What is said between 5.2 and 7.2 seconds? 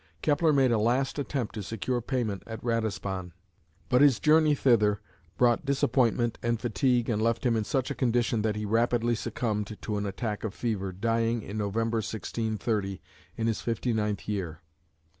brought disappointment and fatigue